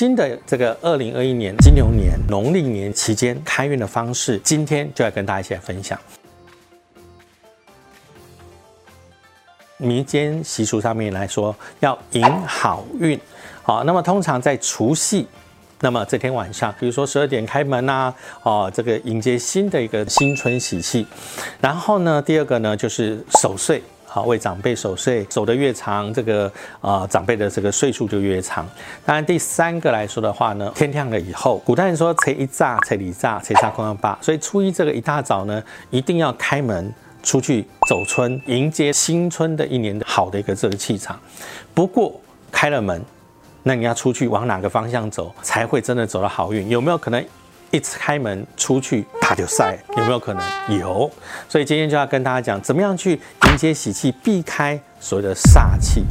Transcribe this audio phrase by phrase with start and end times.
[0.00, 6.00] 新的这个二零二一年金牛年农历年期间开运的方式，今天就要跟大家一起来分享。
[9.76, 13.20] 民间习俗上面来说，要迎好运，
[13.62, 15.28] 好，那么通常在除夕，
[15.80, 21.06] 那么这天晚上，比如说十二点开门呐，哦，这个迎接新的一个新春喜气。
[21.60, 23.82] 然后呢，第二个呢就是守岁，
[24.12, 28.68] 好，为长辈守岁，守得越长，这个啊长辈的这个岁数就越长。
[29.06, 36.92] 当然第三个来说的话呢，天亮了以后，古代人说才一炸，才里炸，才杀空要罢，所以初一这个一大早呢，一定要开门。
[37.22, 41.20] 出去走春，迎接新春的一年的好的一个这个气场。
[41.74, 42.18] 不过
[42.50, 43.04] 开了门，
[43.62, 46.66] 那你要出去往哪个方向走，才会真的走到好运？
[46.70, 47.22] 有没有可能
[47.70, 49.78] 一开门出去打就晒？
[49.96, 50.78] 有没有可能？
[50.78, 51.10] 有。
[51.48, 56.02] 所以今天就要跟大家讲，怎么样去迎接喜气，避开所谓的煞气。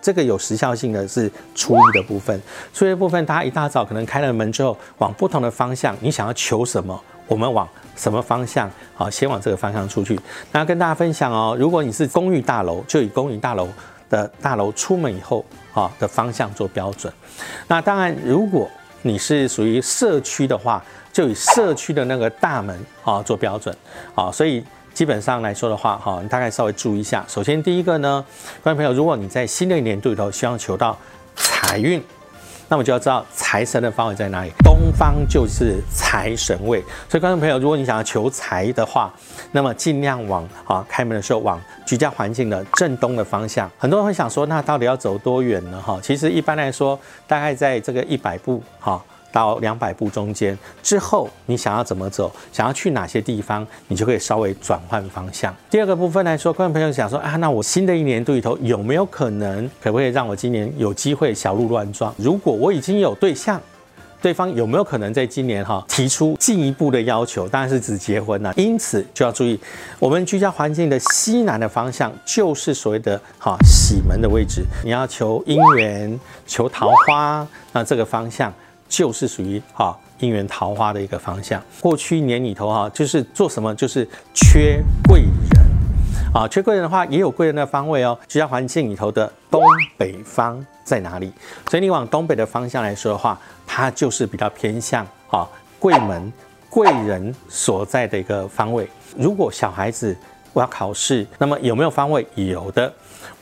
[0.00, 2.40] 这个有时效性的是初一的部分，
[2.72, 6.98] 初一的部分，大家一大早可能开了门之后，往不同的方向，你想要求什么？
[7.26, 8.70] 我们往什么方向？
[8.94, 10.18] 好，先往这个方向出去。
[10.50, 13.68] 那跟大家分享哦，如果你是公寓大楼，就以公寓大楼
[14.08, 17.12] 的大楼出门以后啊的方向做标准。
[17.66, 18.68] 那当然，如果
[19.02, 23.74] 你是属于社区的话，就以社区的那个大门啊做标准。
[24.14, 27.24] 啊，所以基本上来说的话，哈，你大概稍微注意一下。
[27.28, 28.24] 首先第一个呢，
[28.62, 30.96] 观众朋友，如果你在新的一年度里头希望求到
[31.34, 32.02] 财运。
[32.68, 36.82] 那么就要知道财神的方位在哪里，东方就是财神位。
[37.08, 39.12] 所以观众朋友，如果你想要求财的话，
[39.52, 43.70] 那么尽量往啊开门的时候往居家环境的正东的方向。
[43.78, 45.80] 很多人会想说，那到底要走多远呢？
[45.80, 49.02] 哈，其实一般来说，大概在这个一百步哈。
[49.30, 55.54] 到两百步中间之后，你想要怎么走，想要去哪些地方，你就可以稍微转换方向。
[55.70, 62.14] 第二个部分来说，观众朋友想说啊，那我新的一年度里头有没有可能，可不可以让我今年有机会小鹿乱撞？
[62.16, 63.60] 如果我已经有对象，
[64.20, 67.46] 对方有没有可能在今年哈提出进一步的要求？
[67.48, 68.52] 当然是指结婚了。
[68.56, 69.60] 因此就要注意，
[70.00, 74.64] 我们居家环境的西南的方向就是所谓的哈喜门的位置。
[74.82, 78.52] 你要求姻缘、求桃花，那这个方向。
[78.88, 81.62] 就是属于哈姻缘桃花的一个方向。
[81.80, 85.66] 过去一年里头哈，就是做什么就是缺贵人
[86.34, 88.18] 啊，缺贵人的话也有贵人的方位哦。
[88.26, 89.62] 居家环境里头的东
[89.96, 91.32] 北方在哪里？
[91.70, 96.32] 所以你往东北的方向来说的话，它就是比较偏向啊贵门
[96.68, 98.88] 贵人所在的一个方位。
[99.16, 100.16] 如果小孩子
[100.52, 102.26] 我要考试，那么有没有方位？
[102.34, 102.92] 有的。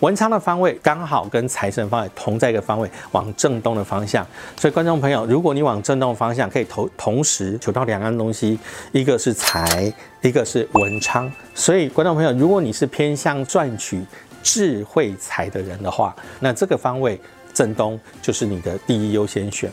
[0.01, 4.27] 文昌的方位刚好跟财神方位同在一个方位，往正东的方向。
[4.55, 8.59] 所以观众朋友，如果你往正东方向，可以同同时求到两样东西，
[8.93, 9.91] 一个是财，
[10.21, 11.33] 一个是文昌。
[11.55, 14.05] 所以观众朋友，如果你是偏向赚取
[14.43, 17.19] 智慧财的人的话，那这个方位
[17.55, 19.73] 正东就是你的第一优先选。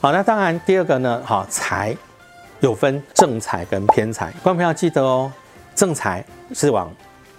[0.00, 1.94] 好，那当然第二个呢，好财
[2.60, 5.30] 有分正财跟偏财，观众朋友记得哦，
[5.74, 6.24] 正财
[6.54, 6.90] 是往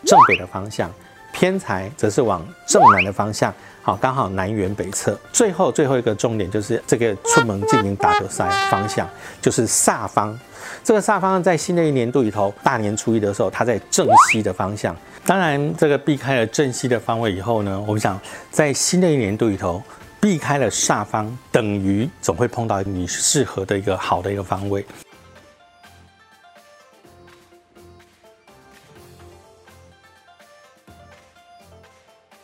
[0.05, 0.91] 正北的方向。
[1.31, 5.17] 偏财则是往正南的方向，好，刚好南辕北辙。
[5.31, 9.07] 最后最后一个重点就是这个出门进行打德赛方向，
[9.41, 10.37] 就是煞方。
[10.83, 14.95] 这个煞方在新的一年度里头，大年初一的时候，它在正西的方向。
[15.25, 18.19] 当然，这个避开了正西的方位以后呢，我们想
[18.51, 19.81] 在新的一年度里头，
[20.19, 24.85] 避开了煞方，等于总会碰到你适合的一个好的一个方位。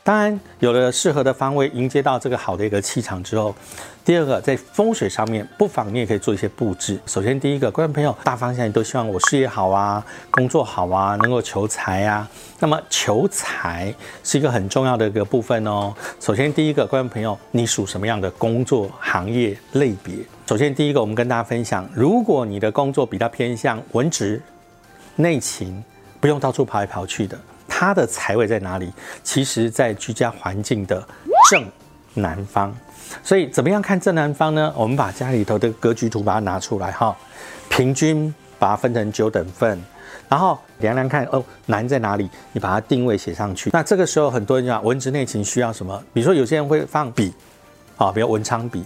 [0.06, 3.56] 当然，有了适合的方位迎接到这个好的一个气场之后，
[4.06, 7.00] 第二个在风水上面，不妨你也可以做一些布置。
[7.08, 12.30] 首先，第一个，观众朋友，大方向你都希望我事业好啊，工作好啊，能够求财啊。
[12.60, 13.92] 那么求财
[14.24, 15.92] 是一个很重要的一个部分哦。
[16.20, 20.18] 首先，第一个，观众朋友，你属什么样的工作行业类别？
[20.46, 24.40] 首先，第一个，我们跟大家分享，如果你的工作比较偏向文职、
[25.16, 25.84] 内勤，
[26.20, 27.36] 不用到处跑来跑去的。
[27.78, 28.90] 它的财位在哪里？
[29.22, 31.06] 其实，在居家环境的
[31.52, 31.70] 正
[32.14, 32.74] 南方。
[33.22, 34.74] 所以，怎么样看正南方呢？
[34.78, 37.14] 我们把家里头的格局图把它拿出来哈，
[37.68, 39.78] 平均把它分成九等份，
[40.30, 42.30] 然后量量看哦，南在哪里？
[42.54, 43.70] 你把它定位写上去。
[43.74, 46.02] 那这个时候，很多人讲文职内勤需要什么？
[46.14, 47.34] 比如说，有些人会放笔，
[47.98, 48.86] 啊，比如文昌笔，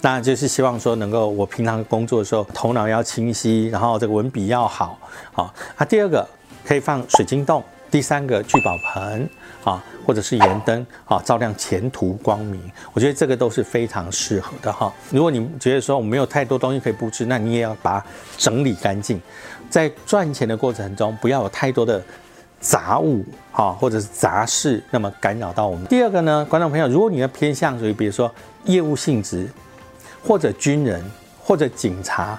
[0.00, 4.98] 那就是希望说能够我平常工作的时候头脑要清晰，然后这个文笔要好。
[5.30, 6.26] 好，那第二个
[6.64, 7.62] 可以放水晶洞。
[7.94, 9.30] 第三个聚宝盆
[9.62, 12.60] 啊，或者是盐灯啊，照亮前途光明，
[12.92, 14.92] 我觉得这个都是非常适合的哈。
[15.10, 18.06] 如果你觉得说我没有太多东西可以布置，那你也要把它
[18.36, 19.22] 整理干净。
[19.70, 22.02] 在赚钱的过程中，不要有太多的
[22.58, 25.86] 杂物哈，或者是杂事，那么干扰到我们。
[25.86, 28.28] 第二个呢，观众朋友，如果你的偏向属于比如说
[28.64, 29.48] 业务性质，
[30.20, 31.00] 或者军人，
[31.40, 32.36] 或者警察，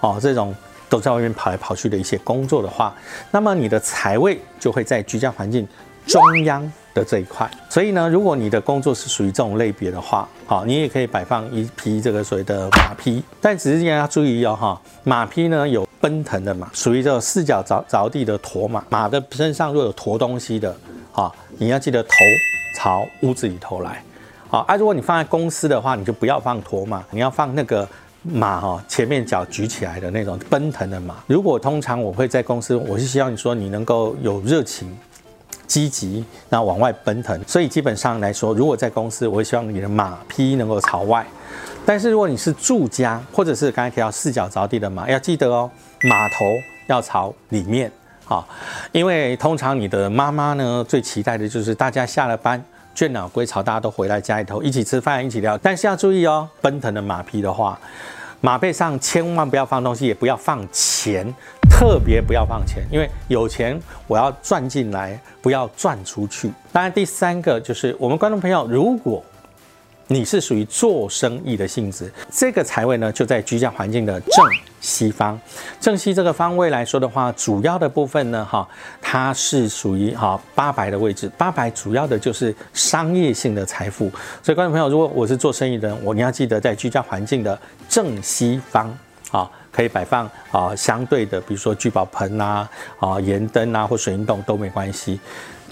[0.00, 0.54] 哦，这种
[0.88, 2.94] 都在外面跑来跑去的一些工作的话，
[3.30, 5.66] 那么你的财位就会在居家环境
[6.06, 6.72] 中央。
[6.94, 20.72] 的这一块，所以呢，如果你的工作是属于这种类别的话，好，你也可以摆放一匹这个所谓的马匹，但只是要注意哦，哈，马匹呢有奔腾的马，属于这种四脚着着地的驼马，马的身上若有驮东西的，
[21.12, 21.28] 啊，
[21.58, 22.10] 你要记得头
[22.76, 24.00] 朝屋子里头来，
[24.48, 27.88] 好，啊，如果你放在公司的话，你就不要放驼马，你要放那个
[28.24, 31.16] 马哈，前面脚举起来的那种奔腾的马。
[31.26, 34.96] 如果通常我会在公司，我是希望你说你能够有热情。
[35.66, 41.26] 积极，那往外奔腾，所以基本上来说，如果在公司，我会希望你的马匹能够朝外。
[41.86, 45.68] 但是如果你是住家，或者是刚才提到四脚着地的马，要记得哦，
[46.02, 46.44] 马头
[46.86, 47.90] 要朝里面
[48.28, 48.46] 啊，
[48.92, 52.62] 因为通常你的妈妈呢，最期待的就是大家下了班，
[52.94, 55.58] 倦鸟归巢，大家都回来家里头一起吃饭，一起聊。
[55.58, 57.78] 但是要注意哦，奔腾的马匹的话。
[58.40, 61.26] 马背上千万不要放东西，也不要放钱，
[61.70, 66.52] 特别不要放钱，因为有钱我要赚进来，不要赚出去。
[66.70, 69.24] 当然，第三个就是我们观众朋友，如果。
[70.08, 74.44] 你是属于做生意的性质，这个财位呢就在居家环境的正
[74.80, 75.38] 西方。
[75.80, 78.68] 正西这个方位来说的话，主要的部分呢，哈，
[79.00, 81.30] 它是属于哈八白的位置。
[81.38, 84.10] 八白主要的就是商业性的财富。
[84.42, 87.58] 所以观众朋友，如果我是做生意的人，我你要记得在居家环境的
[87.88, 88.94] 正西方
[89.30, 92.68] 啊，可以摆放啊相对的，比如说聚宝盆呐、
[92.98, 95.18] 啊盐灯啊或水银洞都没关系。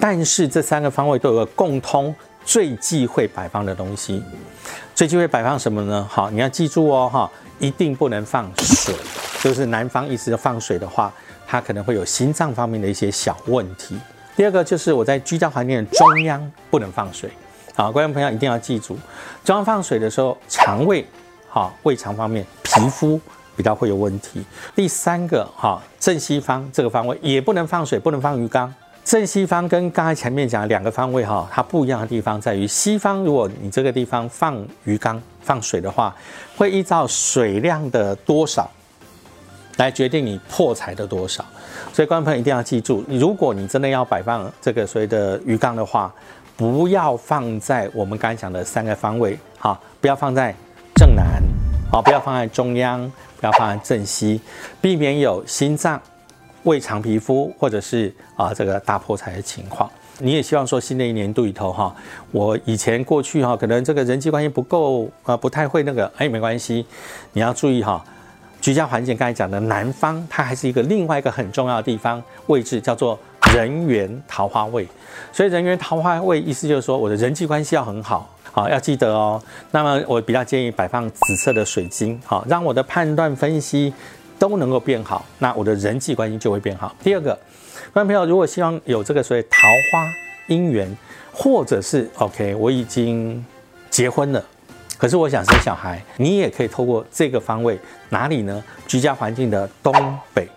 [0.00, 2.14] 但是这三个方位都有个共通。
[2.44, 4.23] 最忌讳摆放的东西，
[4.94, 6.06] 最忌讳摆放什么呢？
[6.11, 8.94] 好，你要记住哦，哈，一定不能放水。
[9.41, 11.12] 就是南方一直放水的话，
[11.47, 13.97] 它可能会有心脏方面的一些小问题。
[14.37, 17.31] 第二个就是我在居家环境的中央不能放水。
[17.75, 18.97] 好，观众朋友一定要记住，
[19.44, 21.05] 中央放水的时候，肠胃，
[21.49, 23.21] 好，胃肠方面，皮肤
[23.56, 24.44] 比较会有问题。
[24.75, 28.73] 第三个，哈，正西方这个方位也不能放水，不能放鱼缸。
[29.05, 36.15] 正西方跟刚才前面讲的两个方位哈，它不一样的地方在于，西方如果你这个地方放鱼缸放水的话，
[36.57, 38.71] 会依照水量的多少
[39.77, 41.45] 来决定你破财的多少。
[41.93, 46.13] 所以观众朋友一定要记住，如果你真的要摆放这个所谓的鱼缸的话，
[46.57, 50.55] 不要放在我们刚才讲的三个方位，哈，不要放在
[50.95, 51.43] 正南，
[51.91, 53.01] 好，不要放在中央，
[53.41, 54.41] 不要放在正西，
[54.81, 56.01] 避免有心脏。
[56.64, 61.94] 胃肠皮肤，或者是啊这个大破财的情况，你也希望说新的一年度里头哈，
[62.31, 66.87] 我以前过去哈，可能这个人际关系不够啊，不太会那个，哎，没关系，
[67.32, 68.05] 你要注意哈，
[68.61, 73.19] 居家环境刚才讲的南方，它还是一个另外一个很重要的地方位置，叫做
[73.55, 74.87] 人缘桃花位，
[75.32, 79.43] 所以人缘桃花位意思就是说我的人际关系要很好，好要记得哦。
[79.73, 83.93] 那么我比较建议摆放紫色的水晶，好让我的判断分析。
[84.38, 86.94] 都能够变好，那我的人际关系就会变好。
[87.02, 87.32] 第二个，
[87.93, 90.06] 观众朋友，如果希望有这个所谓桃花
[90.49, 90.96] 姻缘，
[91.32, 93.44] 或者是 OK，我已经
[93.90, 94.44] 结婚了，
[94.99, 98.62] 可是我想生小孩，你也可以透过这个方位，哪里呢？
[98.87, 99.93] 居家环境的东
[100.34, 100.49] 北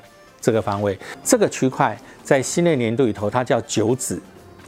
[0.41, 4.21] 这个方位，这个区块在新的年度里头，它叫九子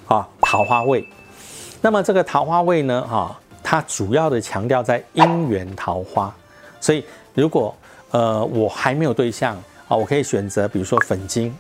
[0.07, 1.05] 啊桃花位。
[1.81, 6.33] 那么这个桃花位呢，哈，它主要的强调在姻缘桃花，
[6.79, 7.75] 所以如果
[8.11, 9.55] 呃，我还没有对象
[9.87, 11.53] 啊，我可以选择，比如说粉晶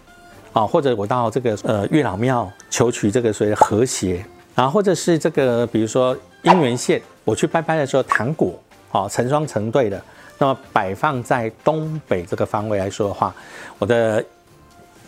[0.53, 4.25] 啊，或者我到这个呃月老庙求取这个所谓的和谐
[4.55, 8.59] 然后，或者是这个比如说姻缘线，我去拜拜的时候糖果
[8.91, 10.01] 啊成双成对的，
[10.39, 13.35] 那么摆放在东北这个方位来说的话，
[13.77, 14.23] 我的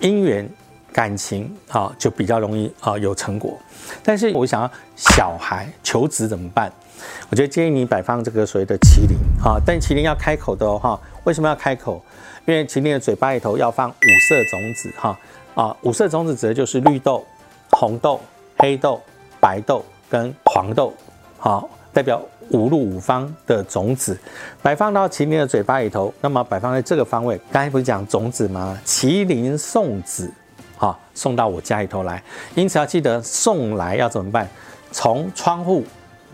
[0.01, 0.47] 姻缘
[0.91, 3.57] 感情啊就比较容易啊有成果。
[4.03, 6.71] 但是我想要小孩求子怎么办？
[7.29, 10.99] 我觉得建议你摆放这个所谓的麒麟啊，但麒麟要开口的哈。
[11.23, 12.01] 为什么要开口？
[12.45, 15.17] 因为麒麟的嘴巴里头要放五色种子，哈
[15.55, 17.25] 啊，五色种子指的就是绿豆、
[17.69, 18.19] 红豆、
[18.57, 19.01] 黑豆、
[19.39, 20.93] 白豆跟黄豆，
[21.37, 24.17] 好，代表五路五方的种子，
[24.61, 26.11] 摆放到麒麟的嘴巴里头。
[26.21, 28.77] 那么摆放在这个方位，刚才不是讲种子吗？
[28.85, 30.31] 麒麟送子，
[30.79, 32.23] 好，送到我家里头来。
[32.55, 34.49] 因此要记得送来要怎么办？
[34.91, 35.85] 从窗户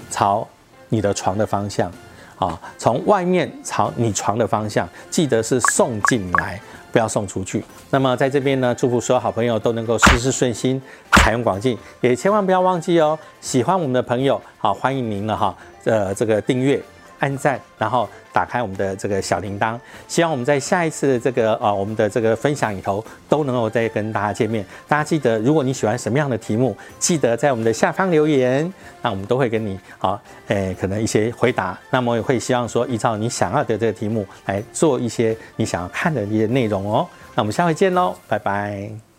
[0.10, 0.48] 朝
[0.90, 1.92] 你的床的方向。
[2.38, 6.60] 啊，从外面朝你床的方向，记得是送进来，
[6.92, 7.64] 不要送出去。
[7.92, 10.82] 那么在这边呢，祝福所有好朋友都能够事事顺心，
[11.14, 13.18] 财源广进，也千万不要忘记哦。
[13.40, 15.56] 喜欢我们的朋友，好欢迎您了哈。
[15.86, 16.78] 呃，这个订阅
[17.20, 19.80] 按赞，然后打开我们的这个小铃铛。
[20.08, 24.66] 希望我们在下一次的这个啊，我们的这个分享里头都能够再跟大家见面。
[24.88, 31.78] 大家记得，如果你喜欢什么样的题目，记得在我们的下方留言，那我们都会跟你啊，诶，可能一些回答。
[31.90, 37.08] 那么也会希望说，依照你想要的这个题目来做一些你想要看的一些内容哦。
[37.36, 39.15] 那我们下回见喽，拜拜。